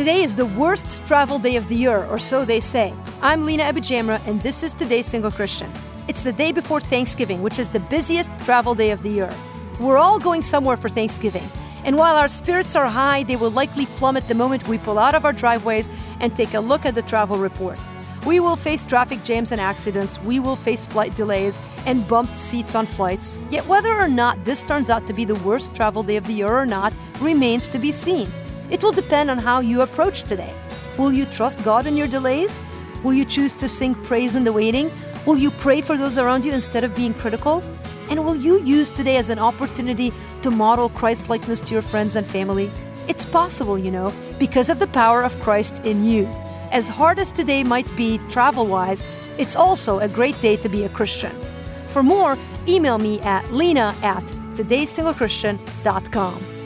Today 0.00 0.22
is 0.22 0.34
the 0.34 0.46
worst 0.46 1.04
travel 1.06 1.38
day 1.38 1.56
of 1.56 1.68
the 1.68 1.76
year, 1.76 2.06
or 2.06 2.16
so 2.16 2.46
they 2.46 2.60
say. 2.60 2.94
I'm 3.20 3.44
Lina 3.44 3.64
AbuJamra, 3.64 4.26
and 4.26 4.40
this 4.40 4.62
is 4.62 4.72
Today's 4.72 5.04
Single 5.04 5.30
Christian. 5.30 5.70
It's 6.08 6.22
the 6.22 6.32
day 6.32 6.52
before 6.52 6.80
Thanksgiving, 6.80 7.42
which 7.42 7.58
is 7.58 7.68
the 7.68 7.80
busiest 7.80 8.30
travel 8.46 8.74
day 8.74 8.92
of 8.92 9.02
the 9.02 9.10
year. 9.10 9.30
We're 9.78 9.98
all 9.98 10.18
going 10.18 10.40
somewhere 10.40 10.78
for 10.78 10.88
Thanksgiving. 10.88 11.50
And 11.84 11.98
while 11.98 12.16
our 12.16 12.28
spirits 12.28 12.74
are 12.76 12.88
high, 12.88 13.24
they 13.24 13.36
will 13.36 13.50
likely 13.50 13.84
plummet 13.84 14.26
the 14.26 14.34
moment 14.34 14.66
we 14.66 14.78
pull 14.78 14.98
out 14.98 15.14
of 15.14 15.26
our 15.26 15.34
driveways 15.34 15.90
and 16.18 16.34
take 16.34 16.54
a 16.54 16.60
look 16.60 16.86
at 16.86 16.94
the 16.94 17.02
travel 17.02 17.36
report. 17.36 17.78
We 18.24 18.40
will 18.40 18.56
face 18.56 18.86
traffic 18.86 19.22
jams 19.22 19.52
and 19.52 19.60
accidents, 19.60 20.18
we 20.22 20.40
will 20.40 20.56
face 20.56 20.86
flight 20.86 21.14
delays 21.14 21.60
and 21.84 22.08
bumped 22.08 22.38
seats 22.38 22.74
on 22.74 22.86
flights. 22.86 23.42
Yet, 23.50 23.66
whether 23.66 23.94
or 23.94 24.08
not 24.08 24.46
this 24.46 24.62
turns 24.62 24.88
out 24.88 25.06
to 25.08 25.12
be 25.12 25.26
the 25.26 25.42
worst 25.44 25.74
travel 25.74 26.02
day 26.02 26.16
of 26.16 26.26
the 26.26 26.32
year 26.32 26.48
or 26.48 26.64
not 26.64 26.94
remains 27.20 27.68
to 27.68 27.78
be 27.78 27.92
seen. 27.92 28.32
It 28.70 28.82
will 28.82 28.92
depend 28.92 29.30
on 29.30 29.38
how 29.38 29.60
you 29.60 29.82
approach 29.82 30.22
today. 30.22 30.52
Will 30.96 31.12
you 31.12 31.26
trust 31.26 31.64
God 31.64 31.86
in 31.86 31.96
your 31.96 32.06
delays? 32.06 32.58
Will 33.02 33.14
you 33.14 33.24
choose 33.24 33.54
to 33.54 33.68
sing 33.68 33.94
praise 33.94 34.36
in 34.36 34.44
the 34.44 34.52
waiting? 34.52 34.90
Will 35.26 35.38
you 35.38 35.50
pray 35.50 35.80
for 35.80 35.96
those 35.96 36.18
around 36.18 36.44
you 36.44 36.52
instead 36.52 36.84
of 36.84 36.94
being 36.94 37.14
critical? 37.14 37.62
And 38.10 38.24
will 38.24 38.36
you 38.36 38.62
use 38.62 38.90
today 38.90 39.16
as 39.16 39.30
an 39.30 39.38
opportunity 39.38 40.12
to 40.42 40.50
model 40.50 40.88
Christ 40.88 41.28
likeness 41.28 41.60
to 41.60 41.72
your 41.72 41.82
friends 41.82 42.16
and 42.16 42.26
family? 42.26 42.70
It's 43.08 43.24
possible, 43.24 43.78
you 43.78 43.90
know, 43.90 44.12
because 44.38 44.70
of 44.70 44.78
the 44.78 44.86
power 44.88 45.22
of 45.22 45.40
Christ 45.40 45.86
in 45.86 46.04
you. 46.04 46.26
As 46.70 46.88
hard 46.88 47.18
as 47.18 47.32
today 47.32 47.64
might 47.64 47.94
be 47.96 48.18
travel 48.28 48.66
wise, 48.66 49.04
it's 49.38 49.56
also 49.56 49.98
a 49.98 50.08
great 50.08 50.40
day 50.40 50.56
to 50.56 50.68
be 50.68 50.84
a 50.84 50.88
Christian. 50.88 51.32
For 51.88 52.02
more, 52.02 52.38
email 52.68 52.98
me 52.98 53.20
at 53.20 53.50
lena 53.52 53.94
at 54.02 54.24
todaysinglechristian.com. 54.54 56.59